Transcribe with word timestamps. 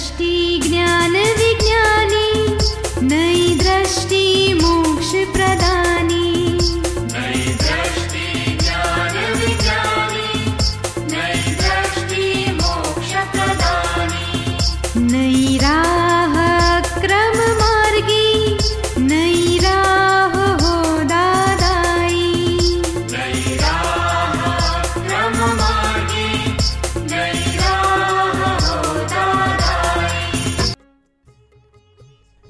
दृष्टि 0.00 0.60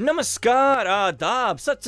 नमस्कार, 0.03 0.87
आदाब, 0.87 1.59
सत 1.59 1.81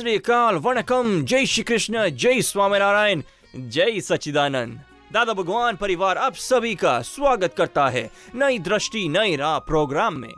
वणकम, 0.53 1.25
जय 1.25 1.45
श्री 1.45 1.63
कृष्ण, 1.63 2.09
जय 2.09 2.41
स्वामीनारायण, 2.41 3.21
जय 3.55 4.01
सच्चिदानंद। 4.01 4.81
दादा 5.13 5.33
भगवान 5.33 5.75
परिवार 5.75 6.17
आप 6.17 6.35
सभी 6.35 6.75
का 6.75 7.01
स्वागत 7.01 7.55
करता 7.57 7.89
है 7.89 8.11
नई 8.35 8.59
दृष्टि, 8.59 9.09
नई 9.09 9.35
राह 9.35 9.59
प्रोग्राम 9.59 10.13
में। 10.15 10.33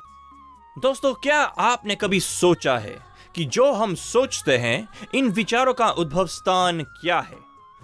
दोस्तों, 0.79 1.13
क्या 1.13 1.39
आपने 1.41 1.95
कभी 1.95 2.19
सोचा 2.19 2.77
है 2.77 2.99
कि 3.35 3.45
जो 3.45 3.71
हम 3.71 3.95
सोचते 3.95 4.57
हैं, 4.57 4.89
इन 5.15 5.29
विचारों 5.29 5.73
का 5.73 5.89
उद्भव 5.89 6.27
स्थान 6.27 6.83
क्या 6.83 7.19
है? 7.19 7.37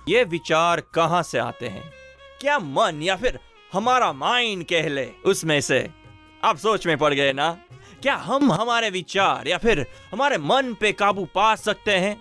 ये 0.09 0.23
विचार 0.23 0.83
कहाँ 0.93 1.23
से 1.23 1.37
आते 1.37 1.67
हैं? 1.67 1.93
क्या 2.41 2.59
मन 2.59 3.01
या 3.01 3.15
फिर 3.15 3.39
हमारा 3.73 4.13
माइंड 4.13 4.63
कह 4.63 4.89
ले 4.89 5.11
उसमें 5.25 5.61
से? 5.61 5.89
आप 6.43 6.57
सोच 6.57 6.87
में 6.87 6.97
पड़ 6.97 7.13
गए 7.13 7.33
ना? 7.33 7.57
क्या 8.03 8.15
हम 8.15 8.51
हमारे 8.51 8.89
विचार 8.89 9.47
या 9.47 9.57
फिर 9.57 9.85
हमारे 10.11 10.37
मन 10.37 10.73
पे 10.73 10.91
काबू 10.91 11.25
पा 11.25 11.55
सकते 11.55 11.91
हैं? 11.91 12.15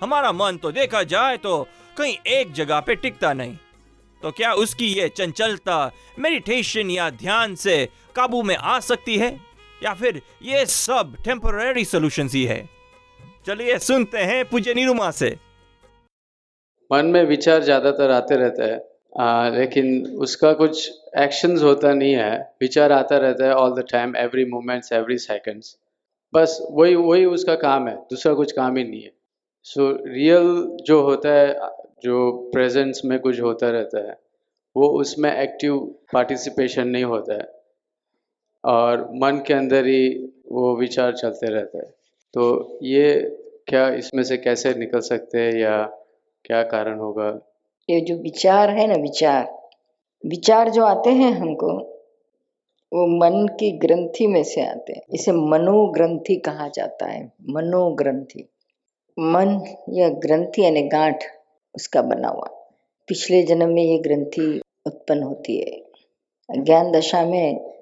हमारा 0.00 0.32
मन 0.32 0.56
तो 0.56 0.72
देखा 0.72 1.02
जाए 1.02 1.36
तो 1.36 1.66
कहीं 1.98 2.16
एक 2.28 2.52
जगह 2.52 2.80
पे 2.80 2.94
टिकता 2.94 3.32
नहीं। 3.32 3.56
तो 4.22 4.30
क्या 4.30 4.52
उसकी 4.54 4.86
ये 4.86 5.08
चंचलता 5.08 5.90
मेडिटेशन 6.18 6.90
या 6.90 7.08
ध्यान 7.12 7.54
से 7.54 7.88
काबू 8.16 8.42
में 8.42 8.56
आ 8.56 8.78
सकती 8.80 9.16
है? 9.18 9.38
या 9.82 9.94
फिर 9.94 10.20
ये 10.42 10.64
सब 10.66 11.16
टेम्पररी 11.24 11.84
सोल्यूशन 11.84 12.28
ही 12.34 12.44
है? 12.44 12.68
चलिए 13.46 13.78
सुनते 13.78 14.18
हैं 14.18 14.44
पूज्य 14.44 14.74
निरुमा 14.74 15.10
से। 15.10 15.36
मन 16.90 17.06
में 17.06 17.24
विचार 17.24 17.62
ज़्यादातर 17.62 18.10
आते 18.10 18.36
रहते 18.36 18.62
है। 18.62 18.78
आ, 19.20 19.48
लेकिन 19.48 20.06
उसका 20.06 20.52
कुछ 20.52 20.90
एक्शंस 21.18 21.62
होता 21.62 21.92
नहीं 21.94 22.14
है। 22.14 22.54
विचार 22.60 22.92
आता 22.92 23.16
रहता 23.16 23.46
है 23.46 23.54
all 23.54 23.72
the 23.72 23.84
time 23.90 24.16
every 24.16 24.44
moments 24.44 24.92
every 24.92 25.18
seconds 25.18 25.78
बस 26.34 26.58
वही 26.70 26.94
वही 26.94 27.24
उसका 27.24 27.54
काम 27.54 27.88
है 27.88 27.96
दूसरा 27.96 28.34
कुछ 28.34 28.52
काम 28.52 28.76
ही 28.76 28.84
नहीं 28.84 29.02
है। 29.02 29.12
सो 29.64 29.92
so, 29.92 29.98
रियल 30.06 30.76
जो 30.86 31.02
होता 31.02 31.28
है 31.28 31.54
जो 32.02 32.50
प्रेजेंस 32.54 33.02
में 33.04 33.18
कुछ 33.18 33.40
होता 33.40 33.70
रहता 33.70 33.98
है 33.98 34.18
वो 34.76 34.88
उसमें 34.88 35.36
एक्टिव 35.36 35.78
पार्टिसिपेशन 36.12 36.88
नहीं 36.88 37.04
होता 37.04 37.34
है। 37.34 37.62
और 38.64 39.00
मन 39.00 39.42
के 39.46 39.54
अंदर 39.54 39.86
ही 39.86 40.30
वो 40.52 40.76
विचार 40.76 41.12
चलते 41.12 41.46
रहता 41.46 41.78
है। 41.78 41.94
तो 42.34 42.78
ये 42.82 43.20
क्या 43.68 43.88
इसमें 43.88 44.22
से 44.22 44.36
कैसे 44.36 44.74
निकल 44.74 45.00
सकते 45.00 45.38
हैं 45.38 45.52
या 45.52 45.82
क्या 46.44 46.62
कारण 46.62 46.98
होगा? 46.98 47.51
ये 47.90 48.00
जो 48.00 48.16
विचार 48.16 48.70
है 48.70 48.86
ना, 48.86 48.94
विचार। 48.94 49.68
विचार 50.26 50.70
जो 50.70 50.84
आते 50.84 51.10
हैं 51.10 51.32
हमको, 51.32 51.72
वो 52.92 53.06
मन 53.06 53.46
की 53.46 53.70
ग्रंथि 53.70 54.26
में 54.26 54.44
से 54.44 54.60
आते 54.60 54.92
हैं। 54.92 55.02
इसे 55.14 55.32
मनोग्रंथि 55.32 56.36
कहा 56.36 56.68
जाता 56.68 57.06
है, 57.06 57.32
मनोग्रंथि। 57.50 58.48
मन 59.18 59.74
या 59.88 60.08
ग्रंथि 60.08 60.64
यानी 60.64 60.82
गांठ, 60.82 61.24
उसका 61.74 62.02
बना 62.02 62.28
हुआ। 62.28 62.48
पिछले 63.08 63.42
जन्म 63.42 63.68
में 63.68 63.82
ये 63.82 63.98
ग्रंथि 63.98 64.60
उत्पन्न 64.86 65.22
होती 65.22 65.56
है। 65.56 65.82
ज्ञान 66.64 66.92
दशा 66.92 67.24
में 67.24 67.72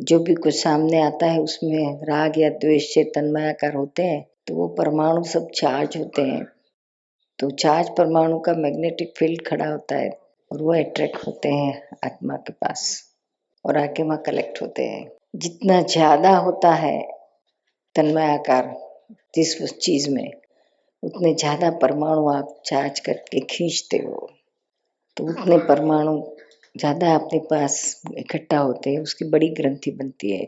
जो 0.00 0.18
भी 0.18 0.34
कुछ 0.34 0.62
सामने 0.62 1.00
आता 1.00 1.26
है, 1.26 1.40
उसमें 1.40 2.00
राग 2.02 2.38
या 2.38 2.48
द्वेष 2.48 2.94
से 2.94 3.04
तन्मयाकार 3.04 3.74
होते 3.74 4.02
हैं 4.02 4.26
तो 4.46 4.54
वो 4.54 4.68
परमाणु 4.68 5.22
सब 5.22 5.48
चार्ज 5.50 5.96
होते 5.96 6.22
हैं। 6.22 6.57
तो 7.38 7.50
चार्ज 7.50 7.88
परमाणु 7.88 8.38
का 8.38 8.52
मैग्नेटिक 8.52 9.12
फ़ील्ड 9.18 9.46
खड़ा 9.46 9.66
होता 9.66 9.96
है 9.96 10.10
और 10.52 10.62
वो 10.62 10.72
अट्रैक्ट 10.74 11.26
होते 11.26 11.48
हैं 11.48 11.82
आत्मा 12.04 12.36
के 12.36 12.52
पास 12.52 12.82
और 13.64 13.76
आके 13.76 14.02
वहाँ 14.02 14.22
कलेक्ट 14.26 14.62
होते 14.62 14.82
हैं। 14.82 15.10
जितना 15.36 15.80
ज़्यादा 15.82 16.36
होता 16.36 16.72
है 16.74 17.00
तन्मय 17.94 18.32
आकार 18.34 18.74
जिस 19.34 19.62
उस 19.62 19.78
चीज़ 19.78 20.10
में, 20.10 20.32
उतने 21.02 21.34
ज़्यादा 21.34 21.70
परमाणु 21.70 22.28
आप 22.28 22.62
चार्ज 22.66 23.00
करके 23.00 23.40
खींचते 23.40 23.96
हो। 23.96 24.28
तो 25.16 25.24
उतने 25.24 25.58
परमाणु 25.58 26.22
ज़्यादा 26.78 27.14
अपने 27.14 27.38
पास 27.38 28.02
इकट्ठा 28.18 28.58
होते 28.58 28.90
हैं, 28.90 29.00
उसकी 29.00 29.24
बड़ी 29.24 29.48
ग्रंथि 29.48 29.90
बनती 29.90 30.30
है। 30.30 30.42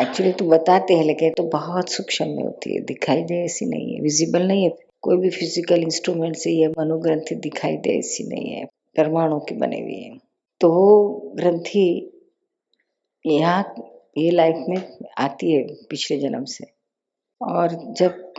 एक्चुअली 0.00 0.32
तो 0.32 0.44
बताते 0.44 0.94
हैं, 0.94 1.04
लेकिन 1.04 1.32
तो 1.32 1.42
बहुत 1.42 1.90
सूक्ष्म 1.90 2.26
में 2.26 2.42
होती 2.44 2.74
है, 2.74 2.80
दिखाई 2.80 3.22
दे 3.22 3.44
ऐसी 3.44 3.66
नहीं 3.66 3.94
है 3.94 4.00
विजिबल 4.00 4.46
नहीं 4.46 4.64
है। 4.64 4.85
कोई 5.06 5.16
भी 5.16 5.30
फ़िज़िकल 5.30 5.82
इंस्ट्रूमेंट 5.82 6.36
से 6.36 6.50
यह 6.50 6.68
मनोग्रंथि 6.68 7.34
दिखाई 7.34 7.76
दे, 7.76 7.98
ऐसी 7.98 8.24
नहीं 8.24 8.50
है। 8.50 8.64
परमाणु 8.64 9.40
की 9.40 9.54
बनी 9.54 9.80
हुई 9.80 9.94
है। 9.94 10.18
तो 10.60 10.72
वो 10.72 11.32
ग्रंथि 11.34 12.12
यहाँ, 13.26 13.74
ये 14.18 14.30
लाइफ 14.30 14.56
में 14.68 14.98
आती 15.18 15.52
है 15.52 15.66
पिछले 15.90 16.18
जन्म 16.18 16.44
से। 16.44 16.66
और 17.42 17.68
जब 17.92 18.32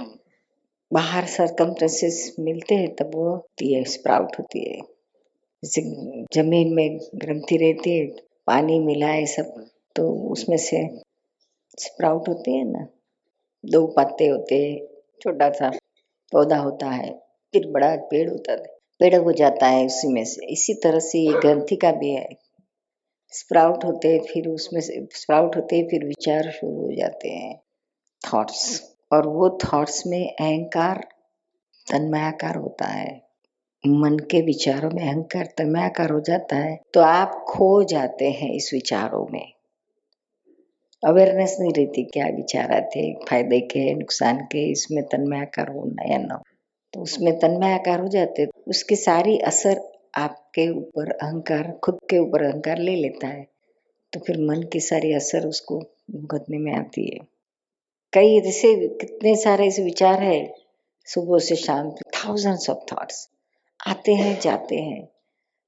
बाहर 0.94 1.25
सरकमटेंसेस 1.25 2.35
मिलते 2.39 2.75
हैं, 2.75 2.95
तब 2.95 3.11
वो 3.16 3.29
होती 3.29 3.73
है 3.73 3.83
स्प्राउट 3.83 4.35
होती 4.39 4.59
है। 4.59 4.79
जैसे 5.63 5.81
ज़मीन 6.33 6.73
में 6.73 7.00
ग्रंथि 7.16 7.57
रहती 7.57 7.97
है, 7.97 8.07
पानी, 8.47 8.79
मिलाए 8.79 9.25
सब 9.25 9.67
तो 9.95 10.11
उसमें 10.31 10.57
से 10.57 10.89
स्प्राउट 11.79 12.29
होती 12.29 12.57
है 12.57 12.63
ना। 12.63 12.88
दो 13.66 13.88
पत्ते 13.88 14.27
होते 14.27 14.56
हैं, 14.56 14.88
छोटा 15.22 15.50
सा। 15.50 15.72
पौधा 16.31 16.57
होता 16.57 16.89
है, 16.89 17.13
फिर 17.53 17.67
बड़ा 17.71 17.95
पेड़ 17.95 18.29
होता 18.29 18.51
है, 18.51 18.63
पेड़ 18.99 19.15
हो 19.15 19.31
जाता 19.31 19.67
है 19.67 19.85
उसी 19.85 20.07
में 20.07 20.25
से। 20.25 20.45
इसी 20.45 20.73
तरह 20.73 20.99
से 20.99 21.19
ये 21.19 21.33
ग्रंथि 21.33 21.75
का 21.75 21.91
भी 21.91 22.11
है। 22.11 22.29
स्प्राउट 23.31 23.85
होते 23.85 24.07
हैं, 24.07 24.19
फिर 24.19 24.47
उसमें 24.47 24.81
से 24.81 25.07
स्प्राउट 25.13 25.55
होते 25.55 25.77
हैं, 25.77 25.88
फिर 25.88 26.05
विचार 26.05 26.51
शुरू 26.51 26.81
हो 26.81 26.91
जाते 26.91 27.29
हैं। 27.29 27.61
थॉट्स। 28.33 28.95
और 29.11 29.27
वो 29.27 29.57
थॉट्स 29.65 30.07
में 30.07 30.27
अहंकार, 30.27 31.07
तन्मयाकार 31.91 32.55
होता 32.55 32.85
है। 32.85 33.27
मन 33.88 34.17
के 34.17 34.41
विचारों 34.41 34.91
में 34.91 35.03
अहंकार, 35.03 35.45
तन्मयाकार 35.45 36.09
हो 36.09 36.19
जाता 36.19 36.55
है। 36.55 36.79
तो 36.94 37.01
आप 37.01 37.45
खो 37.47 37.83
जाते 37.83 38.31
हैं 38.31 38.53
इस 38.53 38.71
विचारों 38.73 39.27
में। 39.31 39.56
अवेयरनेस 41.05 41.57
नहीं 41.59 41.73
रहती 41.73 42.03
क्या 42.03 42.27
विचार 42.27 42.71
आते 42.71 43.15
फ़ायदे 43.29 43.59
के 43.59 43.93
नुकसान 43.93 44.37
के 44.37 44.71
इसमें 44.71 45.03
तन्मयाकार 45.03 45.69
होना 45.69 46.11
या 46.11 46.17
ना। 46.17 46.33
हो 46.33 46.43
तो 46.93 47.01
उसमें 47.01 47.39
तन्मय 47.39 47.73
आकार 47.73 47.99
हो 47.99 48.07
जाते 48.07 48.47
उसकी 48.67 48.95
सारी 48.95 49.37
असर 49.39 49.81
आपके 50.15 50.69
ऊपर 50.69 51.11
अहंकार, 51.11 51.79
खुद 51.83 51.97
के 52.09 52.19
ऊपर 52.19 52.43
अहंकार 52.43 52.77
ले 52.77 52.95
लेता 52.95 53.27
है। 53.27 53.47
तो 54.13 54.19
फिर 54.19 54.37
मन 54.39 54.63
की 54.63 54.79
सारी 54.79 55.13
असर 55.13 55.47
उसको 55.47 55.79
भुगतने 56.11 56.57
में 56.57 56.73
आती 56.73 57.09
है। 57.13 57.27
कई 58.13 58.41
जैसे 58.41 58.87
कितने 58.87 59.35
सारे 59.35 59.67
ऐसे 59.67 59.83
विचार 59.83 60.23
है, 60.23 60.53
सुबह 61.05 61.39
से 61.39 61.55
शाम 61.55 61.91
थाउजेंड्स 61.91 62.69
ऑफ़ 62.69 62.77
थॉट्स 62.77 63.29
आते 63.87 64.13
हैं, 64.13 64.39
जाते 64.39 64.75
हैं। 64.75 65.09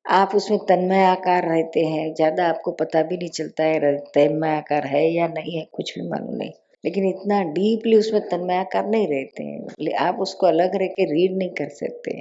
आप 0.10 0.32
उसमें 0.36 0.60
तन्मय 0.66 1.04
आकार 1.06 1.46
रहते 1.48 1.80
हैं। 1.86 2.14
ज़्यादा 2.14 2.48
आपको 2.50 2.72
पता 2.72 3.02
भी 3.04 3.18
नहीं 3.18 3.30
चलता 3.30 3.64
है 3.64 3.96
तन्मय 4.16 4.56
आकार 4.58 4.88
है 4.88 5.04
या 5.10 5.28
नहीं 5.28 5.58
है, 5.58 5.66
कुछ 5.74 5.98
भी 5.98 6.08
मालूम 6.10 6.36
नहीं। 6.36 6.52
लेकिन 6.84 7.06
इतना 7.10 7.42
डीपली 7.54 7.96
उसमें 7.98 8.22
तन्मय 8.30 8.58
आकार 8.58 8.88
नहीं 8.88 9.08
रहते 9.08 9.44
हैं। 9.44 9.94
आप 10.00 10.20
उसको 10.20 10.48
अलग 10.48 10.76
रह 10.76 10.88
के 10.88 11.06
रीड 11.06 11.38
नहीं 11.38 11.50
कर 11.50 11.70
सकते। 11.70 12.18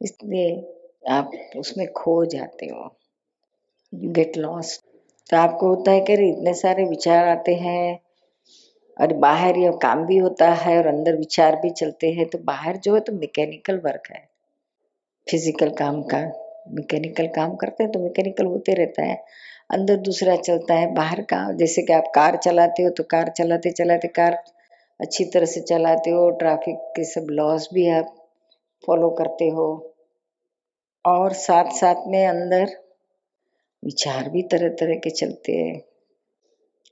इसलिए 0.00 0.50
आप 1.10 1.30
उसमें 1.56 1.86
खो 1.92 2.24
जाते 2.26 2.66
हो। 2.66 2.90
यू 3.92 4.10
गेट 4.12 4.36
लॉस्ट 4.38 4.82
तो 5.30 5.36
आपको 5.36 5.68
होता 5.68 5.90
है 5.90 6.00
कि 6.00 6.12
अरे, 6.12 6.28
इतने 6.30 6.54
सारे 6.54 6.84
विचार 6.84 7.28
आते 7.28 7.54
हैं 7.54 7.98
और 8.96 9.12
बाहर 9.18 9.58
ये 9.58 9.70
काम 9.82 10.04
भी 10.06 10.16
होता 10.18 10.52
है 10.54 10.76
और 10.78 10.86
अंदर 10.86 11.16
विचार 11.16 11.56
भी 11.56 11.70
चलते 11.72 12.10
हैं। 12.12 12.28
तो 12.28 12.38
बाहर 12.44 12.76
जो 12.76 12.94
है 12.94 13.00
तो 13.00 13.12
मैकेनिकल 13.12 13.80
वर्क 13.84 14.10
है। 14.10 14.28
फ़िज़िकल 15.26 15.70
काम 15.70 16.02
का। 16.04 16.20
मैकेनिकल 16.66 17.26
काम 17.26 17.54
करते 17.56 17.84
हैं 17.84 17.92
तो 17.92 18.00
मैकेनिकल 18.00 18.46
होते 18.46 18.74
रहता 18.74 19.02
है। 19.02 19.16
अंदर 19.70 19.96
दूसरा 19.96 20.36
चलता 20.36 20.74
है, 20.74 20.92
बाहर 20.94 21.22
का। 21.22 21.52
जैसे 21.52 21.82
कि 21.82 21.92
आप 21.92 22.12
कार 22.14 22.36
चलाते 22.36 22.82
हो 22.82 22.90
तो 22.90 23.02
कार 23.02 23.28
चलाते 23.28 23.70
चलाते 23.70 24.08
कार 24.08 24.42
अच्छी 25.00 25.24
तरह 25.24 25.46
से 25.46 25.60
चलाते 25.60 26.10
हो 26.10 26.30
ट्रैफ़िक 26.30 26.76
के 26.96 27.04
सब 27.04 27.26
लॉस 27.30 27.68
भी 27.74 27.88
आप 27.90 28.14
फॉलो 28.84 29.10
करते 29.10 29.48
हो। 29.48 29.66
और 31.04 31.32
साथ 31.32 31.70
साथ 31.72 32.06
में 32.06 32.26
अंदर 32.26 32.70
विचार 33.82 34.28
भी 34.28 34.42
तरह 34.42 34.68
तरह 34.68 34.94
के 34.94 35.10
चलते 35.10 35.52
हैं। 35.52 35.78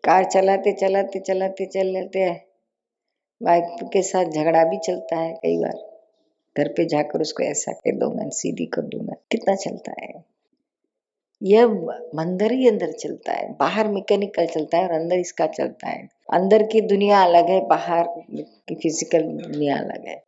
कार 0.05 0.25
चलाते 0.25 0.73
चलाते 0.73 1.21
चलाते 1.21 1.67
चलाते 1.67 2.31
बाइक 3.41 3.89
के 3.93 4.03
साथ 4.03 4.25
झगड़ा 4.25 4.65
भी 4.65 4.79
चलता 4.79 5.17
है 5.17 5.33
कई 5.35 5.57
बार। 5.57 5.92
घर 6.57 6.69
पे 6.69 6.85
जाकर 6.85 7.21
उसको 7.21 7.43
ऐसा 7.43 7.73
कर 7.73 7.97
दूँगा 7.99 8.29
सीधी 8.29 8.67
कर 8.67 8.83
दूँगा 8.83 9.15
कितना 9.31 9.55
चलता 9.55 9.93
है? 10.03 10.25
यह 11.43 11.65
अंदर 12.19 12.53
ही 12.53 12.69
अंदर 12.69 12.93
चलता 12.93 13.33
है, 13.33 13.53
बाहर 13.53 13.89
मैकेनिकल 13.89 14.47
चलता 14.47 14.79
है 14.79 14.85
और 14.85 14.93
अंदर 14.93 15.19
इसका 15.19 15.47
चलता 15.47 15.89
है। 15.89 16.09
अंदर 16.33 16.63
की 16.63 16.81
दुनिया 16.81 17.23
अलग 17.23 17.49
है, 17.49 17.61
बाहर 17.67 18.05
की 18.09 18.75
फ़िज़िकल 18.75 19.23
दुनिया 19.23 19.77
अलग 19.77 20.07
है। 20.09 20.23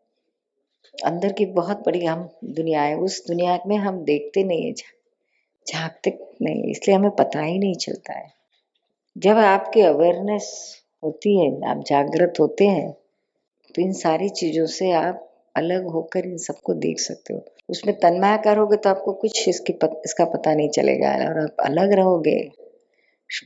अंदर 0.95 1.33
की 1.33 1.47
बहुत 1.47 1.85
बड़ी 1.87 2.05
हम 2.05 2.29
दुनिया 2.45 2.83
है, 2.83 2.97
उस 2.97 3.27
दुनिया 3.27 3.59
में 3.67 3.77
हम 3.77 4.03
देखते 4.05 4.45
नहीं 4.45 4.67
है 4.67 4.73
झांकते 5.67 6.19
नहीं 6.43 6.65
इसलिए 6.65 6.97
हमें 6.97 7.11
पता 7.11 7.41
ही 7.41 7.59
नहीं 7.59 7.75
चलता 7.75 8.19
है। 8.19 8.33
जब 9.17 9.39
आपकी 9.39 9.81
अवेयरनेस 9.81 10.51
होती 11.05 11.39
है, 11.41 11.71
आप 11.71 11.85
जागृत 11.87 12.41
होते 12.41 12.67
हैं 12.67 12.91
तो 13.75 13.83
इन 13.83 13.93
सारी 13.93 14.29
चीज़ों 14.29 14.67
से 14.67 14.91
आप 14.93 15.34
अलग 15.57 15.87
होकर 15.93 16.27
इन 16.27 16.37
सबको 16.39 16.75
देख 16.77 17.01
सकते 17.01 17.35
हो। 17.35 17.45
उसमें 17.71 17.95
तन्मायाकार 17.99 18.59
होगे 18.59 18.77
तो 18.77 18.91
आपको 18.91 19.13
कुछ 19.15 19.49
इसकी 19.49 19.73
पत, 19.73 20.01
इसका 20.05 20.25
पता 20.27 20.55
नहीं 20.55 20.69
चलेगा 20.71 21.11
और 21.21 21.39
आप 21.39 21.65
अलग 21.65 21.93
रहोगे। 21.93 22.39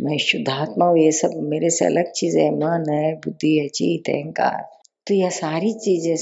मैं 0.03 0.19
शुद्धात्मा 0.21 0.87
हूँ 0.87 0.99
ये 0.99 1.11
सब 1.13 1.31
मेरे 1.45 1.71
से 1.71 1.85
अलग 1.85 2.11
चीज़ें 2.13 2.43
है। 2.43 2.51
मन 2.51 2.91
है 2.91 3.15
बुद्धि 3.17 3.57
है 3.59 3.69
चित 3.69 4.09
है 4.09 4.15
अहंकार। 4.15 4.63
तो 5.07 5.15
यह 5.15 5.31
सारी 5.33 5.73
चीज़ें 5.81 6.17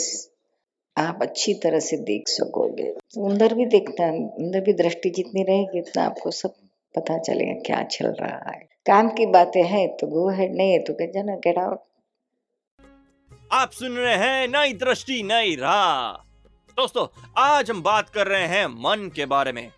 आप 0.96 1.18
अच्छी 1.22 1.54
तरह 1.54 1.80
से 1.80 1.96
देख 2.04 2.28
सकोगे। 2.28 2.92
तो 3.14 3.28
अंदर 3.28 3.54
भी 3.54 3.66
देखना 3.66 4.06
अंदर 4.08 4.60
भी 4.60 4.72
दृष्टि 4.74 5.10
जितनी 5.10 5.42
रहेगी 5.42 5.80
उतना 5.80 6.04
आपको 6.04 6.30
सब 6.32 6.54
पता 6.94 7.18
चलेगा 7.18 7.60
क्या 7.66 7.82
चल 7.90 8.06
रहा 8.20 8.50
है। 8.50 8.60
काम 8.86 9.08
की 9.08 9.26
बातें 9.26 9.62
हैं 9.64 9.88
तो 9.96 10.06
गो 10.06 10.28
हेड 10.30 10.54
नहीं 10.56 10.72
है 10.72 10.78
तो 10.78 10.92
कह 10.94 11.10
जाना 11.14 11.34
गेट 11.36 11.58
आउट 11.58 11.78
आप 13.52 13.70
सुन 13.70 13.92
रहे 13.96 14.16
हैं 14.16 14.48
नई 14.48 14.72
दृष्टि, 14.72 15.22
नई 15.22 15.56
राह। 15.56 16.12
दोस्तों, 16.76 17.32
आज 17.38 17.70
हम 17.70 17.82
बात 17.82 18.08
कर 18.08 18.26
रहे 18.26 18.46
हैं 18.46 18.66
मन 18.66 19.10
के 19.14 19.26
बारे 19.26 19.52
में। 19.52 19.72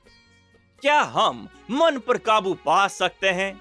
क्या 0.80 1.02
हम 1.02 1.48
मन 1.70 1.98
पर 1.98 2.18
काबू 2.18 2.54
पा 2.54 2.88
सकते 2.88 3.28
हैं? 3.28 3.60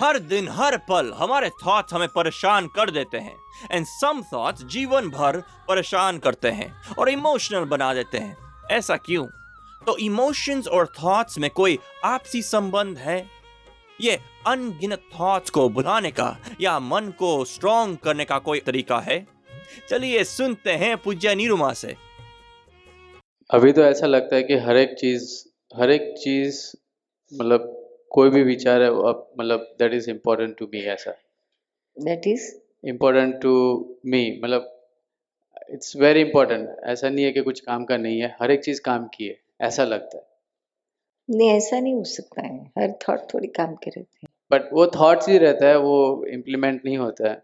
हर 0.00 0.18
दिन, 0.18 0.48
हर 0.48 0.76
पल 0.76 1.12
हमारे 1.12 1.50
थॉट्स 1.50 1.94
हमें 1.94 2.08
परेशान 2.08 2.66
कर 2.66 2.90
देते 2.90 3.18
हैं। 3.18 3.36
एंड 3.70 3.86
सम 3.86 4.24
थॉट्स 4.32 4.62
जीवन 4.64 5.08
भर 5.10 5.42
परेशान 5.68 6.18
करते 6.18 6.50
हैं 6.50 6.94
और 6.98 7.08
इमोशनल 7.08 7.64
बना 7.64 7.94
देते 7.94 8.18
हैं। 8.18 8.36
ऐसा 8.70 8.96
क्यों? 8.96 9.26
तो 9.86 9.96
इमोशंस 9.96 10.68
और 10.68 10.92
थॉट्स 11.02 11.38
में 11.38 11.50
कोई 11.50 11.78
आपसी 12.04 12.42
संबंध 12.42 12.98
है? 12.98 13.35
ये 14.00 14.18
अनगिनत 14.46 15.02
थॉट्स 15.12 15.50
को 15.50 15.68
भुलाने 15.68 16.10
का 16.10 16.36
या 16.60 16.78
मन 16.78 17.12
को 17.18 17.44
स्ट्रॉन्ग 17.44 17.96
करने 17.98 18.24
का 18.24 18.38
कोई 18.38 18.60
तरीका 18.60 18.98
है? 19.00 19.26
चलिए 19.88 20.24
सुनते 20.24 20.72
हैं 20.72 20.96
पूज्य 20.96 21.34
निरुमा 21.34 21.72
से। 21.72 21.94
अभी 23.50 23.72
तो 23.72 23.82
ऐसा 23.82 24.06
लगता 24.06 24.36
है 24.36 24.42
कि 24.42 24.56
हर 24.56 24.76
एक 24.76 24.94
चीज़ 24.98 25.24
हर 25.72 25.90
एक 25.90 26.14
चीज़ 26.18 26.60
मतलब 27.32 27.72
कोई 28.10 28.30
भी 28.30 28.42
विचार 28.42 28.82
है 28.82 28.90
मतलब 28.90 29.74
that 29.78 29.94
is 29.94 30.10
important 30.10 30.56
to 30.58 30.66
me 30.66 30.80
ऐसा। 30.86 31.10
That 31.96 32.26
is 32.26 32.52
important 32.84 33.40
to 33.42 33.54
me 34.06 34.40
मतलब 34.44 34.72
इट्स 35.70 35.96
वेरी 35.96 36.20
इम्पोर्टेंट 36.20 36.68
ऐसा 36.84 37.08
नहीं 37.08 37.24
है 37.24 37.32
कि 37.32 37.40
कुछ 37.42 37.60
काम 37.60 37.84
का 37.84 37.96
नहीं 37.96 38.20
है 38.20 38.36
हर 38.42 38.50
एक 38.50 38.64
चीज़ 38.64 38.80
काम 38.80 39.06
की 39.14 39.28
है 39.28 39.38
ऐसा 39.60 39.84
लगता 39.84 40.18
है। 40.18 40.25
नहीं 41.30 41.50
ऐसा 41.50 41.80
नहीं 41.80 41.94
हो 41.94 42.04
सकता 42.04 42.46
है। 42.46 42.72
हर 42.78 42.92
थॉट 42.92 43.34
थोड़ी 43.34 43.48
काम 43.48 43.74
के 43.74 43.90
रहते 43.90 44.18
हैं। 44.22 44.28
बट 44.50 44.72
वो 44.72 44.86
थॉट्स 44.86 45.28
ही 45.28 45.38
रहता 45.38 45.66
है 45.66 45.78
वो 45.78 46.24
इम्प्लीमेंट 46.24 46.82
नहीं 46.84 46.98
होता 46.98 47.30
है। 47.30 47.42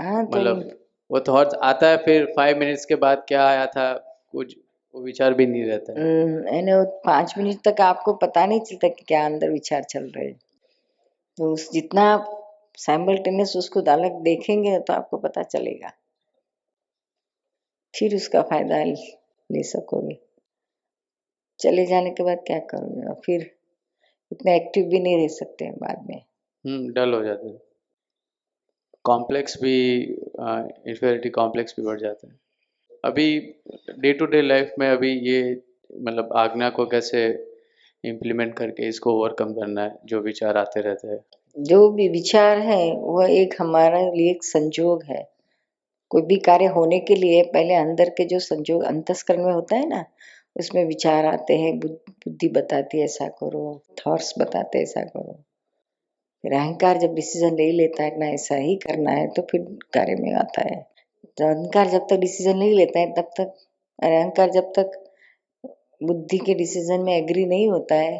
हाँ 0.00 0.26
तो 0.26 0.38
मतलब 0.38 0.78
वो 1.10 1.20
थॉट्स 1.20 1.54
आता 1.54 1.88
है 1.88 1.96
फिर 1.96 2.32
फाइव 2.36 2.58
मिनट्स 2.58 2.84
के 2.84 2.94
बाद 2.94 3.24
क्या 3.28 3.46
आया 3.46 3.66
था 3.66 3.92
कुछ 4.32 4.56
वो 4.94 5.02
विचार 5.02 5.34
भी 5.34 5.46
नहीं 5.46 5.64
रहता 5.64 5.92
है। 5.92 5.98
हम्म, 5.98 6.54
यानी 6.54 6.72
वो 6.72 6.84
पाँच 6.84 7.34
मिनट 7.38 7.68
तक 7.68 7.80
आपको 7.80 8.12
पता 8.12 8.46
नहीं 8.46 8.60
चलता 8.60 8.88
कि 8.88 9.04
क्या 9.08 9.24
अंदर 9.24 9.50
विचार 9.50 9.82
चल 9.82 10.04
रहे 10.04 10.26
हैं। 10.26 10.40
तो 11.36 11.52
उस 11.52 11.72
जितना 11.72 12.02
आप 12.02 12.40
साइमल्टेनियस 12.76 13.56
उसको 13.56 13.80
अलग 13.80 14.12
देखेंगे 14.12 14.78
तो 14.78 14.92
आपको 14.92 15.16
पता 15.16 15.42
चलेगा। 15.42 15.92
फिर 17.98 18.16
उसका 18.16 18.42
फ़ायदा 18.42 18.84
ले 19.52 19.62
सकोगे। 19.62 20.18
चले 21.60 21.86
जाने 21.86 22.10
के 22.10 22.22
बाद 22.22 22.38
क्या 22.46 22.58
करोगे? 22.58 23.06
और 23.06 23.20
फिर 23.26 23.50
इतने 24.32 24.56
एक्टिव 24.56 24.84
भी 24.84 25.00
नहीं 25.00 25.16
रह 25.16 25.28
सकते 25.28 25.64
हैं 25.64 25.74
बाद 25.74 26.06
में। 26.10 26.20
हम्म 26.64 26.92
डल 26.92 27.12
हो 27.14 27.24
जाते 27.24 27.48
हैं। 27.48 27.58
कॉम्प्लेक्स 29.04 29.60
भी 29.62 30.02
इन्फेरिटी 30.88 31.28
कॉम्प्लेक्स 31.30 31.74
भी 31.80 31.86
बढ़ 31.86 32.00
जाता 32.00 32.28
है। 32.28 32.34
अभी 33.04 33.38
डे 33.98 34.12
टू 34.12 34.26
डे 34.26 34.42
लाइफ 34.42 34.74
में 34.78 34.88
अभी 34.90 35.12
ये 35.12 35.62
मतलब 35.92 36.32
आज्ञा 36.36 36.70
को 36.70 36.86
कैसे 36.86 37.26
इम्प्लीमेंट 38.04 38.54
करके 38.54 38.88
इसको 38.88 39.12
ओवरकम 39.12 39.52
करना 39.52 39.82
है 39.82 39.98
जो 40.04 40.20
विचार 40.20 40.56
आते 40.56 40.80
रहते 40.80 41.08
हैं? 41.08 41.18
जो 41.56 41.88
भी 41.90 42.08
विचार 42.08 42.58
है 42.58 42.92
वह 42.92 43.30
एक 43.30 43.54
हमारे 43.60 44.10
लिए 44.16 44.30
एक 44.30 44.44
संजोग 44.44 45.04
है। 45.04 45.28
कोई 46.10 46.22
भी 46.22 46.36
कार्य 46.36 46.66
होने 46.66 46.98
के 47.00 47.14
लिए 47.14 47.42
पहले 47.44 47.74
अंदर 47.74 48.08
के 48.08 48.24
जो 48.24 48.38
संजोग 48.38 48.82
अंतस्करण 48.82 49.44
में 49.44 49.52
होता 49.52 49.76
है 49.76 49.88
ना 49.88 50.04
उसमें 50.56 50.84
विचार 50.84 51.26
आते 51.26 51.56
हैं, 51.58 51.78
बुद्धि 51.78 52.48
बताती 52.48 52.98
है, 52.98 53.04
ऐसा 53.04 53.28
करो 53.28 53.82
थॉट्स 54.06 54.34
बताते 54.38 54.82
ऐसा 54.82 55.02
करो। 55.02 55.32
फिर 56.42 56.52
अहंकार 56.52 56.98
जब 56.98 57.14
डिसीज़न 57.14 57.54
ले 57.54 57.72
लेता 57.72 58.02
है 58.02 58.18
ना, 58.18 58.26
ऐसा 58.26 58.56
ही 58.56 58.76
करना 58.76 59.10
है 59.10 59.26
तो 59.26 59.42
फिर 59.42 59.60
कार्य 59.94 60.14
में 60.14 60.32
आता 60.34 60.62
है। 60.62 60.86
तो 61.38 61.44
अहंकार 61.44 61.88
जब 61.88 62.06
तक 62.10 62.16
डिसीज़न 62.16 62.56
नहीं 62.56 62.74
लेता 62.74 63.00
है, 63.00 63.12
तब 63.12 63.30
तक 63.40 63.54
अहंकार 64.02 64.50
जब 64.50 64.72
तक 64.78 65.00
बुद्धि 66.02 66.38
के 66.38 66.54
डिसीज़न 66.54 67.00
में 67.00 67.16
एग्री 67.16 67.46
नहीं 67.46 67.68
होता 67.68 67.94
है, 67.94 68.18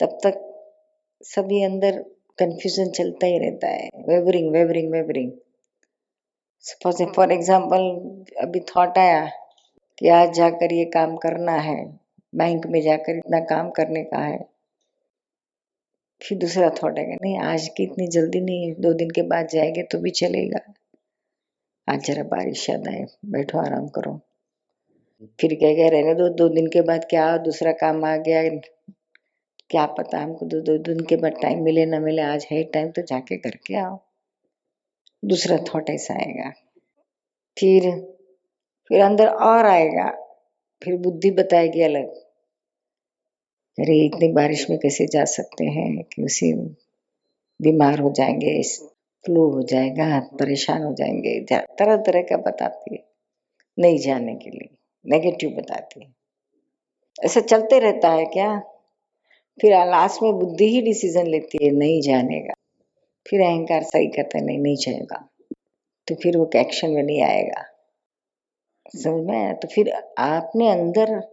तब 0.00 0.18
तक 0.24 0.44
सभी 1.24 1.62
अंदर 1.62 2.04
कंफ्यूजन 2.38 2.90
चलता 2.90 3.26
ही 3.26 3.38
रहता 3.38 3.68
है। 3.68 3.88
Wavering 4.08 4.52
wavering 4.52 4.92
wavering 4.92 5.32
suppose 6.64 7.02
for 7.04 7.32
example 7.32 7.78
अभी 8.40 8.60
थॉट 8.60 8.98
आया 8.98 9.20
कि 9.98 10.08
आज 10.08 10.32
जाकर 10.32 10.72
ये 10.72 10.84
काम 10.84 11.16
करना 11.16 11.52
है, 11.52 12.00
बैंक 12.34 12.66
में 12.66 12.82
जाकर 12.82 13.16
इतना 13.16 13.40
काम 13.40 13.70
करने 13.70 14.04
का 14.04 14.18
है। 14.18 14.48
फिर 16.22 16.38
दूसरा 16.38 16.70
थॉट 16.70 16.98
आएगा, 16.98 17.16
नहीं, 17.22 17.38
आज 17.38 17.68
की 17.68 17.82
इतनी 17.82 18.06
जल्दी 18.06 18.40
नहीं 18.40 18.74
दो 18.78 18.92
दिन 18.92 19.10
के 19.10 19.22
बाद 19.22 19.48
जाएँगे 19.48 19.82
तो 19.82 19.98
भी 19.98 20.10
चलेगा। 20.10 20.74
आज 21.88 22.04
जरा 22.04 22.22
बारिश 22.22 22.70
याद 22.70 22.88
आए, 22.88 23.06
बैठो, 23.24 23.58
आराम 23.58 23.88
करो। 23.88 24.20
फिर 25.40 25.54
कहेगा 25.54 25.88
रहने 25.88 26.14
दो 26.14 26.28
दो 26.28 26.48
दिन 26.48 26.66
के 26.66 26.80
बाद 26.80 27.04
क्या 27.10 27.36
दूसरा 27.36 27.72
काम 27.72 28.04
आ 28.04 28.16
गया? 28.16 28.48
क्या 29.70 29.86
पता 29.86 30.18
हमको 30.18 30.46
दो 30.46 30.60
दो 30.60 30.78
दिन 30.78 31.00
के 31.00 31.16
बाद 31.16 31.32
टाइम 31.42 31.62
मिले, 31.62 31.86
ना 31.86 32.00
मिले, 32.00 32.22
आज 32.22 32.46
है 32.52 32.64
टाइम 32.64 32.90
तो 32.90 33.02
जाके 33.02 33.36
करके 33.36 33.74
आओ। 33.74 34.00
दूसरा 35.24 35.56
थॉट 35.56 35.90
ऐसा 35.90 36.14
आएगा। 36.14 36.50
फिर 37.58 38.17
फिर 38.88 39.00
अंदर 39.00 39.28
और 39.28 39.66
आएगा, 39.66 40.10
फिर 40.82 40.96
बुद्धि 40.96 41.30
बताएगी 41.30 41.82
अलग। 41.82 42.08
अरे, 43.78 44.06
इतनी 44.06 44.32
बारिश 44.32 44.70
में 44.70 44.78
कैसे 44.78 45.06
जा 45.06 45.24
सकते 45.24 45.64
हैं 45.64 46.02
कि 46.02 46.22
उसी 46.22 46.52
बीमार 47.62 47.98
हो 47.98 48.12
जाएँगे 48.12 48.62
फ्लू 49.24 49.50
हो 49.50 49.62
जाएगा, 49.62 50.20
परेशान 50.20 50.82
हो 50.82 50.94
जाएँगे। 50.94 51.40
तरह 51.52 51.96
तरह 51.96 52.22
का 52.22 52.36
बताती 52.36 52.94
है, 52.94 53.04
नहीं 53.78 53.98
जाने 53.98 54.34
के 54.34 54.50
लिए 54.50 54.76
नेगेटिव 55.06 55.50
बताती 55.50 56.00
है। 56.00 56.14
ऐसा 57.24 57.40
चलते 57.40 57.78
रहता 57.78 58.12
है 58.12 58.24
क्या? 58.24 58.58
फिर 59.60 59.72
लास्ट 59.86 60.22
में 60.22 60.32
बुद्धि 60.32 60.68
ही 60.68 60.80
डिसीज़न 60.82 61.26
लेती 61.26 61.64
है, 61.64 61.70
नहीं 61.70 62.00
जाने 62.02 62.40
का 62.40 62.54
फिर 63.26 63.40
अहंकार 63.40 63.82
सही 63.82 64.06
कहता 64.06 64.38
है, 64.38 64.44
नहीं 64.44 64.58
नहीं 64.58 64.76
जाएगा। 64.76 65.28
तो 66.08 66.14
फिर 66.14 66.36
वो 66.36 66.50
एक्शन 66.56 66.90
में 66.90 67.02
नहीं 67.02 67.22
आएगा। 67.22 67.77
समझ 68.96 69.24
में 69.24 69.38
आया? 69.38 69.52
तो 69.52 69.68
फिर 69.68 69.92
आपने 70.18 70.70
अंदर, 70.70 71.28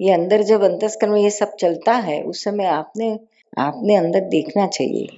ये 0.00 0.12
अंदर 0.12 0.42
जब 0.42 0.62
अंतस्करण 0.62 1.12
में 1.12 1.20
ये 1.20 1.30
सब 1.30 1.56
चलता 1.56 1.92
है, 1.92 2.22
उस 2.22 2.44
समय 2.44 2.64
आपने 2.64 3.20
आपने 3.58 3.94
अंदर 3.94 4.20
देखना 4.20 4.66
चाहिए। 4.66 5.08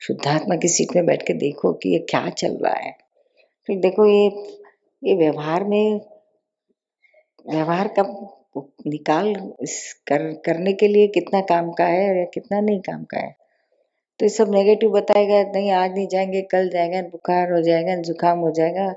शुद्धात्मा 0.00 0.56
की 0.56 0.68
सीट 0.68 0.96
में 0.96 1.06
बैठ 1.06 1.26
के 1.26 1.32
देखो 1.32 1.72
कि 1.72 1.88
ये 1.88 1.98
क्या 1.98 2.30
चल 2.30 2.52
रहा 2.52 2.74
है। 2.74 2.96
फिर 3.66 3.78
देखो 3.78 4.06
ये 4.06 4.52
ये 5.04 5.14
व्यवहार 5.14 5.64
में, 5.64 6.00
व्यवहार 7.50 7.88
का 7.88 8.02
निकाल 8.86 9.52
इस 9.60 9.92
कर, 9.92 10.32
करने 10.32 10.72
के 10.72 10.88
लिए 10.88 11.08
कितना 11.08 11.40
काम 11.40 11.72
का 11.72 11.84
है 11.84 12.18
या 12.18 12.24
कितना 12.24 12.60
नहीं 12.60 12.80
काम 12.80 13.04
का 13.04 13.18
है। 13.18 13.36
तो 14.18 14.24
ये 14.24 14.28
सब 14.28 14.50
नेगेटिव 14.50 14.90
बताएगा, 14.90 15.42
नहीं 15.42 15.70
आज 15.70 15.94
नहीं 15.94 16.06
जाएँगे, 16.06 16.42
कल 16.42 16.68
जाएगा, 16.68 17.02
बुखार 17.02 17.52
हो 17.52 17.62
जाएगा, 17.62 17.96
जुकाम 17.96 18.38
हो 18.38 18.50
जाएगा 18.50 18.94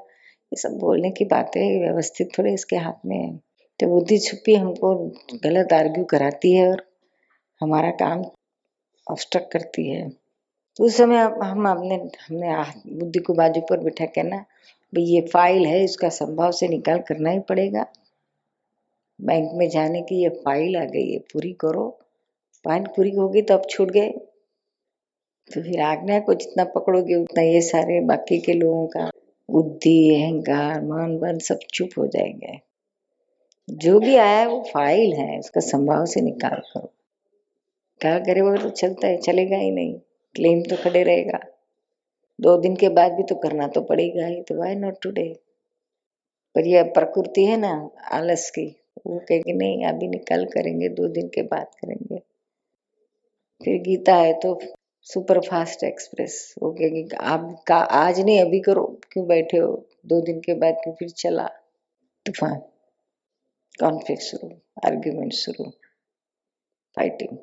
ये 0.55 0.59
सब 0.59 0.77
बोलने 0.79 1.09
की 1.11 1.25
बातें 1.25 1.61
व्यवस्थित 1.79 2.29
थोड़े 2.37 2.53
इसके 2.53 2.75
हाथ 2.75 3.05
में 3.05 3.15
है। 3.17 3.35
तो 3.79 3.87
बुद्धि 3.87 4.17
छुपी 4.17 4.53
हमको 4.55 4.93
गलत 5.43 5.73
आर्ग्यू 5.73 6.03
कराती 6.05 6.53
है 6.53 6.67
और 6.69 6.83
हमारा 7.61 7.89
काम 7.91 8.23
ऑब्स्ट्रक्ट 9.07 9.51
करती 9.51 9.87
है। 9.89 10.07
तो 10.09 10.83
उस 10.83 10.97
समय 10.97 11.17
हम 11.17 11.67
अपने, 11.69 11.95
हमने 11.95 12.95
बुद्धि 12.99 13.19
को 13.19 13.33
बाजू 13.33 13.61
पर 13.61 13.79
बिठा 13.79 14.05
के 14.05 14.23
ना, 14.23 14.37
भाई 14.93 15.03
ये 15.03 15.21
फ़ाइल 15.33 15.65
है, 15.65 15.83
इसका 15.83 16.09
संभाव 16.09 16.51
से 16.51 16.67
निकाल 16.67 16.99
करना 16.99 17.29
ही 17.29 17.39
पड़ेगा। 17.39 17.85
बैंक 19.19 19.49
में 19.53 19.67
जाने 19.69 20.01
की 20.01 20.21
ये 20.23 20.29
फ़ाइल 20.29 20.77
आ 20.77 20.83
गई 20.85 21.11
है, 21.11 21.19
पूरी 21.33 21.51
करो। 21.53 21.89
फ़ाइल 22.65 22.85
पूरी 22.95 23.11
होगी 23.11 23.41
तो 23.41 23.53
अब 23.53 23.67
छूट 23.69 23.91
गए। 23.91 24.09
तो 25.51 25.61
फिर 25.61 25.81
आज्ञा 25.81 26.19
को 26.19 26.33
जितना 26.33 26.63
पकड़ोगे, 26.75 27.15
उतना 27.15 27.43
ये 27.43 27.61
सारे 27.61 27.99
बाकी 28.05 28.39
के 28.39 28.53
लोगों 28.53 28.87
का 28.87 29.09
बुद्धि, 29.49 30.23
अहंकार, 30.23 30.81
मन 30.81 31.17
बन 31.17 31.39
सब 31.39 31.59
चुप 31.73 31.89
हो 31.97 32.07
जाएँगे। 32.07 32.59
जो 33.69 33.99
भी 33.99 34.15
आया 34.15 34.39
है 34.39 34.47
वो 34.47 34.63
फ़ाइल 34.73 35.13
है, 35.13 35.39
उसका 35.39 35.61
संभाव 35.61 36.05
से 36.05 36.21
निकाल 36.21 36.59
करो। 36.59 36.91
क्या 38.01 38.19
करे 38.19 38.41
वो 38.41 38.57
तो 38.57 38.69
चलता 38.69 39.07
है, 39.07 39.17
चलेगा 39.17 39.57
ही 39.57 39.71
नहीं। 39.71 39.93
क्लेम 40.35 40.63
तो 40.63 40.75
खड़े 40.75 41.03
रहेगा। 41.03 41.39
दो 42.41 42.57
दिन 42.57 42.75
के 42.75 42.89
बाद 42.89 43.11
भी 43.11 43.23
तो 43.23 43.35
करना 43.35 43.67
तो 43.67 43.81
पड़ेगा 43.81 44.25
ही 44.25 44.41
तो 44.41 44.55
वाई 44.55 44.75
नॉट 44.75 44.95
टुडे 45.01 45.39
पर 46.55 46.67
यह 46.67 46.83
प्रकृति 46.83 47.45
है 47.45 47.57
ना, 47.57 47.89
आलस 48.11 48.49
की, 48.49 48.75
वो 49.07 49.19
कहेगी 49.19 49.53
नहीं, 49.53 49.85
अभी 49.85 50.07
निकल 50.07 50.45
करेंगे, 50.45 50.89
दो 50.89 51.07
दिन 51.07 51.27
के 51.27 51.41
बाद 51.41 51.67
करेंगे। 51.67 52.17
फिर 53.63 53.81
गीता 53.81 54.15
है 54.15 54.33
तो 54.33 54.59
सुपर 55.05 55.39
फास्ट 55.39 55.83
एक्सप्रेस 55.83 56.55
वो 56.61 56.71
कहेगी 56.71 57.15
आप 57.15 57.63
का, 57.67 57.75
आज 57.75 58.19
नहीं, 58.19 58.41
अभी 58.41 58.59
करो। 58.59 59.01
क्यों 59.11 59.27
बैठे 59.27 59.57
हो? 59.57 59.87
दो 60.05 60.21
दिन 60.21 60.39
के 60.39 60.53
बाद 60.53 60.73
क्यों 60.73 60.93
फिर 60.93 61.09
चला? 61.09 61.47
तूफ़ान। 62.25 62.55
कॉन्फ्लिक्ट 63.79 64.23
शुरू 64.23 64.49
आर्ग्यूमेंट 64.85 65.33
शुरू 65.33 65.69
फाइटिंग 66.95 67.37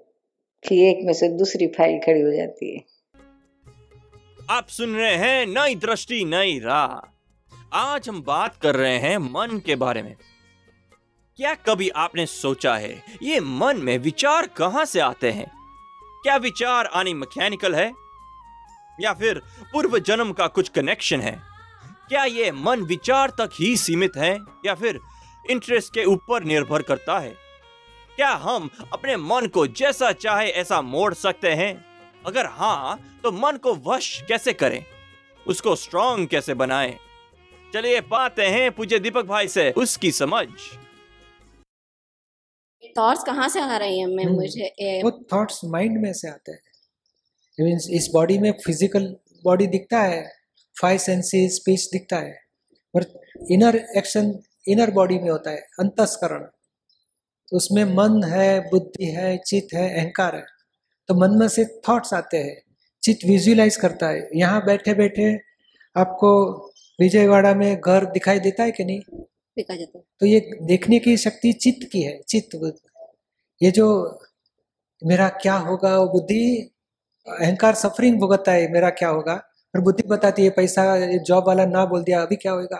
फिर 0.64 0.78
एक 0.78 1.06
में 1.06 1.12
से 1.12 1.28
दूसरी 1.28 1.66
फ़ाइल 1.66 1.98
खड़ी 1.98 2.20
हो 2.20 2.32
जाती 2.32 2.74
है। 2.74 2.84
आप 4.50 4.68
सुन 4.68 4.96
रहे 4.96 5.14
हैं 5.16 5.46
नई 5.46 5.74
दृष्टि, 5.74 6.24
नई 6.24 6.58
राह। 6.58 7.08
आज 7.72 8.08
हम 8.08 8.22
बात 8.22 8.56
कर 8.56 8.76
रहे 8.76 8.98
हैं 8.98 9.16
मन 9.18 9.62
के 9.66 9.76
बारे 9.76 10.02
में। 10.02 10.14
क्या 11.36 11.54
कभी 11.54 11.88
आपने 11.88 12.26
सोचा 12.26 12.76
है, 12.76 13.02
ये 13.22 13.40
मन 13.40 13.76
में 13.76 13.98
विचार 13.98 14.46
कहाँ 14.46 14.84
से 14.84 15.00
आते 15.00 15.30
हैं? 15.30 15.61
क्या 16.22 16.36
विचार 16.36 16.86
आनी 16.86 17.14
मैकेनिकल 17.14 17.74
है? 17.74 17.92
या 19.00 19.12
फिर 19.12 19.38
पूर्व 19.72 19.98
जन्म 19.98 20.32
का 20.32 20.46
कुछ 20.46 20.68
कनेक्शन 20.68 21.20
है? 21.20 21.42
क्या 22.08 22.24
ये 22.24 22.52
मन 22.52 22.80
विचार 22.80 23.30
तक 23.30 23.50
ही 23.54 23.76
सीमित 23.76 24.12
है? 24.16 24.38
या 24.66 24.74
फिर 24.74 25.00
इंटरेस्ट 25.50 25.94
के 25.94 26.04
ऊपर 26.04 26.44
निर्भर 26.44 26.82
करता 26.82 27.18
है? 27.18 27.36
क्या 28.16 28.30
हम 28.30 28.70
अपने 28.92 29.16
मन 29.16 29.46
को 29.46 29.66
जैसा 29.66 30.12
चाहे 30.12 30.48
ऐसा 30.50 30.82
मोड़ 30.82 31.14
सकते 31.14 31.52
हैं? 31.52 31.84
अगर 32.26 32.46
हाँ 32.46 33.20
तो 33.22 33.32
मन 33.32 33.56
को 33.56 33.74
वश 33.74 34.22
कैसे 34.28 34.52
करें? 34.52 34.84
उसको 35.46 35.76
स्ट्रांग 35.76 36.28
कैसे 36.28 36.54
बनाएँ? 36.54 36.98
चलिए, 37.74 38.00
पाते 38.00 38.46
हैं 38.46 38.72
पूज्य 38.72 38.98
दीपक 38.98 39.24
भाई 39.24 39.48
से 39.48 39.70
उसकी 39.70 40.12
समझ। 40.12 40.48
थॉट्स 42.98 43.22
कहाँ 43.24 43.48
से 43.48 43.60
आ 43.60 43.76
रही 43.76 43.98
हैं 43.98 44.06
मैं 44.06 44.24
हम्म, 44.24 44.34
मुझे 44.34 45.00
वो 45.02 45.10
थॉट्स 45.32 45.60
माइंड 45.66 45.98
में 46.02 46.12
से 46.12 46.28
आते 46.28 46.52
हैं। 46.52 46.60
मीन्स 47.58 47.88
इस 47.90 48.08
बॉडी 48.12 48.38
में 48.38 48.50
फ़िज़िकल 48.64 49.04
बॉडी 49.44 49.66
दिखता 49.66 50.00
है 50.02 50.22
फाइव 50.76 50.98
सेंसेस 50.98 51.56
स्पीच 51.56 51.88
दिखता 51.92 52.16
है 52.16 52.32
पर 52.94 53.04
इनर 53.50 53.76
एक्शन 53.96 54.34
इनर 54.68 54.90
बॉडी 54.90 55.18
में 55.18 55.30
होता 55.30 55.50
है 55.50 55.60
अंतस्करण। 55.80 56.46
उसमें 57.52 57.84
मन 57.86 58.22
है 58.24 58.60
बुद्धि 58.70 59.06
है 59.06 59.36
चित्त 59.38 59.74
है 59.74 59.88
अहंकार 59.94 60.36
है। 60.36 60.44
तो 61.08 61.14
मन 61.14 61.38
में 61.38 61.48
से 61.48 61.64
थॉट्स 61.88 62.14
आते 62.14 62.36
हैं। 62.36 62.60
चित्त 63.02 63.24
विजुअलाइज 63.26 63.76
करता 63.76 64.08
है। 64.08 64.28
यहाँ 64.36 64.64
बैठे 64.66 64.94
बैठे 64.94 65.32
आपको 65.96 66.30
विजयवाड़ा 66.98 67.54
में 67.54 67.76
घर 67.76 68.04
दिखाई 68.12 68.38
देता 68.40 68.62
है 68.62 68.70
कि 68.70 68.84
नहीं? 68.84 69.00
देखा 69.56 69.74
जाता 69.76 69.98
है। 69.98 70.04
तो 70.20 70.26
ये 70.26 70.40
देखने 70.62 70.98
की 70.98 71.16
शक्ति 71.16 71.52
चित्त 71.52 71.88
की 71.92 72.02
है, 72.02 72.20
चित्त 72.28 72.56
ये 73.60 73.70
जो 73.70 73.86
मेरा 75.02 75.28
क्या 75.42 75.54
होगा, 75.56 75.96
वो 75.98 76.06
बुद्धि 76.08 76.70
अहंकार 77.26 77.74
सफरिंग 77.74 78.18
भुगतता 78.20 78.52
है, 78.52 78.70
मेरा 78.72 78.90
क्या 78.90 79.08
होगा? 79.08 79.34
और 79.74 79.80
बुद्धि 79.80 80.02
बताती 80.08 80.44
है, 80.44 80.50
पैसा 80.50 81.16
जॉब 81.18 81.46
वाला 81.46 81.66
ना 81.66 81.84
बोल 81.86 82.02
दिया, 82.04 82.22
अभी 82.22 82.36
क्या 82.36 82.52
होगा 82.52 82.76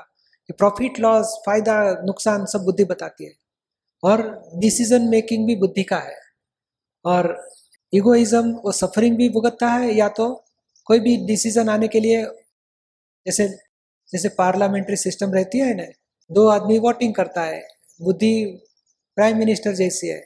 ये 0.50 0.52
प्रॉफिट 0.52 0.98
लॉस 1.00 1.26
फ़ायदा, 1.46 1.74
नुकसान 2.04 2.46
सब 2.46 2.64
बुद्धि 2.64 2.84
बताती 2.84 3.24
है। 3.24 3.32
और 4.02 4.22
डिसीज़न 4.56 5.08
मेकिंग 5.08 5.46
भी 5.46 5.56
बुद्धि 5.56 5.82
का 5.82 5.98
है। 5.98 6.16
और 7.04 7.36
इगोइज्म 7.92 8.52
वो 8.64 8.72
सफरिंग 8.72 9.16
भी 9.16 9.28
भुगतता 9.28 9.68
है, 9.68 9.94
या 9.94 10.08
तो 10.08 10.44
कोई 10.86 11.00
भी 11.00 11.16
डिसीज़न 11.26 11.68
आने 11.68 11.88
के 11.88 12.00
लिए, 12.00 12.24
जैसे 13.26 13.48
जैसे 14.10 14.28
पार्लियामेंट्री 14.28 14.96
सिस्टम 14.96 15.32
रहती 15.32 15.58
है 15.58 15.74
ना 15.74 15.84
दो 16.32 16.46
आदमी 16.48 16.78
वोटिंग 16.78 17.14
करता 17.14 17.42
है। 17.44 17.62
बुद्धि 18.00 18.34
प्राइम 19.16 19.38
मिनिस्टर 19.38 19.72
जैसी 19.74 20.08
है। 20.08 20.22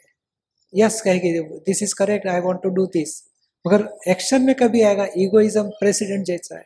यस 0.72 1.00
कहेगी 1.02 1.38
this 1.66 1.82
is 1.82 1.94
correct 1.94 2.26
I 2.28 2.40
want 2.40 2.62
to 2.62 2.68
do 2.70 2.86
this 2.92 3.22
मगर 3.64 3.88
एक्शन 4.10 4.42
में 4.42 4.54
कभी 4.54 4.82
आएगा 4.82 5.06
इगोइज्म 5.18 5.68
प्रेसिडेंट 5.80 6.24
जैसा 6.26 6.58
है। 6.58 6.64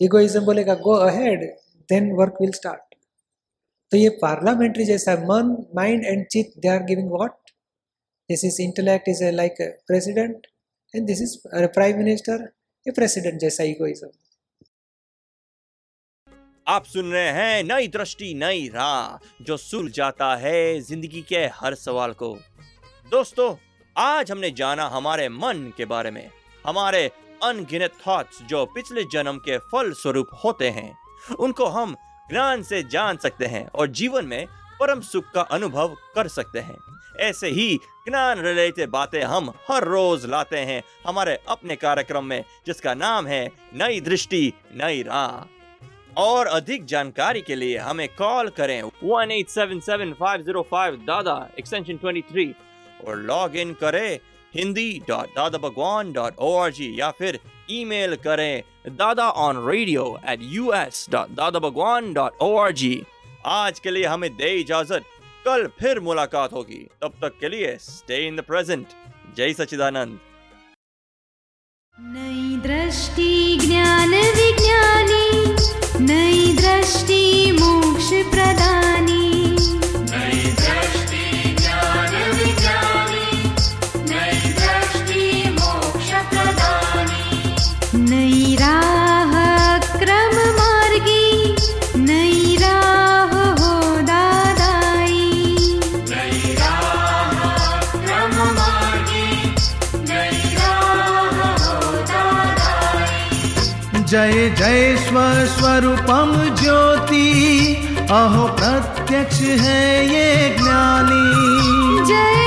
इगोइज्म 0.00 0.44
बोलेगा 0.44 0.74
go 0.82 0.94
ahead 1.02 1.44
then 1.88 2.10
work 2.16 2.36
will 2.40 2.52
start 2.52 2.94
तो 3.92 3.96
ये 3.96 4.08
पार्लियामेंट्री 4.22 4.84
जैसा 4.84 5.10
है। 5.10 5.24
मन 5.26 5.56
माइंड 5.76 6.04
एंड 6.04 6.26
चित 6.26 6.52
they 6.58 6.68
are 6.68 6.82
giving 6.84 7.10
what 7.10 7.32
this 8.30 8.44
is 8.44 8.60
intellect 8.62 9.08
is 9.08 9.24
like 9.32 9.56
president 9.86 10.46
and 10.94 11.06
this 11.06 11.22
is 11.22 11.36
prime 11.54 11.98
minister 11.98 12.42
ये 12.86 12.92
प्रेसिडेंट 12.92 13.40
जैसा 13.40 13.64
इगोइज्म 13.64 14.08
आप 16.66 16.84
सुन 16.84 17.10
रहे 17.12 17.30
हैं 17.30 17.62
नई 17.64 17.88
दृष्टि, 17.88 18.32
नई 18.34 18.68
राह, 18.68 19.18
जो 19.42 19.56
सुल 19.56 19.90
जाता 19.90 20.34
है 20.36 20.80
ज़िंदगी 20.80 21.20
के 21.22 21.38
हर 21.54 21.74
सवाल 21.74 22.12
को। 22.12 22.28
दोस्तों, 23.10 23.54
आज 23.96 24.30
हमने 24.30 24.50
जाना 24.50 24.86
हमारे 24.86 25.28
मन 25.28 25.72
के 25.76 25.84
बारे 25.84 26.10
में, 26.10 26.30
हमारे 26.64 27.10
अनगिनत 27.42 27.92
थॉट्स 28.06 28.42
जो 28.42 28.64
पिछले 28.66 29.04
जन्म 29.04 29.38
के 29.38 29.58
फल 29.72 29.92
स्वरूप 29.92 30.30
होते 30.44 30.70
हैं, 30.70 30.96
उनको 31.38 31.66
हम 31.66 31.94
ज्ञान 32.30 32.62
से 32.62 32.82
जान 32.82 33.16
सकते 33.16 33.46
हैं 33.46 33.66
और 33.68 33.88
जीवन 33.90 34.24
में 34.24 34.46
परम 34.80 35.00
सुख 35.02 35.30
का 35.30 35.42
अनुभव 35.42 35.96
कर 36.14 36.28
सकते 36.28 36.58
हैं। 36.58 36.76
ऐसे 37.20 37.48
ही 37.48 37.74
ज्ञान 38.08 38.40
रिलेटेड 38.40 38.90
बातें 38.90 39.22
हम 39.22 39.52
हर 39.70 39.84
रोज 39.84 40.24
लाते 40.26 40.58
हैं 40.58 40.82
हमारे 41.06 41.38
अपने 41.48 41.76
कार्यक्रम 41.76 42.24
में, 42.24 42.44
जिसका 42.66 42.94
नाम 42.94 43.26
है 43.26 43.50
नई 43.74 44.00
दृष्टि, 44.00 44.52
नई 44.74 45.02
राह। 45.02 45.53
और 46.16 46.46
अधिक 46.46 46.84
जानकारी 46.86 47.40
के 47.42 47.54
लिए 47.54 47.78
हमें 47.78 48.08
कॉल 48.18 48.48
करें 48.56 48.82
one 48.82 49.30
eight 49.30 49.48
seven 49.48 49.80
seven 49.80 50.12
five 50.12 50.42
zero 50.42 50.62
five 50.70 50.96
Dada 51.06 51.36
extension 51.58 51.96
twenty 51.96 52.22
three 52.30 52.46
और 53.06 53.16
लॉग 53.22 53.56
इन 53.56 53.72
करें 53.80 54.18
Hindi 54.54 54.90
dot 55.08 55.34
Dada 55.36 55.58
Bhagwan 55.58 56.12
dot 56.12 56.38
O 56.38 56.54
R 56.58 56.70
G 56.72 56.94
या 57.00 57.10
फिर 57.18 57.38
ईमेल 57.70 58.14
करें 58.24 58.62
Dada 58.96 59.28
on 59.46 59.66
radio 59.68 60.04
at 60.28 60.40
U 60.42 60.72
S 60.72 61.06
dot 61.10 61.30
Dada 61.34 61.58
Bhagwan 61.58 62.12
dot 62.12 62.42
O 62.42 62.54
R 62.58 62.72
G 62.82 62.94
आज 63.46 63.78
के 63.78 63.90
लिए 63.90 64.04
हमें 64.06 64.30
दे 64.36 64.50
इजाज़त। 64.60 65.04
कल 65.44 65.66
फिर 65.80 65.98
मुलाकात 66.00 66.52
होगी। 66.52 66.86
तब 67.02 67.18
तक 67.22 67.38
के 67.40 67.48
लिए 67.48 67.76
स्टे 67.80 68.26
इन 68.26 68.36
द 68.36 68.40
प्रेजेंट 68.42 68.86
जय 69.36 69.52
सचिदानंद 69.52 70.18
नई 71.96 72.56
दृष्टि, 72.62 73.58
ज्ञान 73.60 74.14
विज्ञानी। 74.38 75.23
दृष्टि 75.96 77.52
मोक्ष 77.60 78.12
जय 104.14 104.48
जय 104.58 104.96
स्वस्वरूपम 104.96 106.32
ज्योति। 106.54 107.28
अहो 108.10 108.44
प्रत्यक्ष 108.48 109.40
है 109.40 110.06
ये 110.06 110.56
ज्ञानी। 110.58 111.24
जय 112.04 112.43